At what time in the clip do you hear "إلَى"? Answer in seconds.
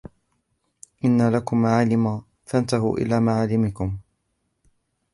2.97-3.19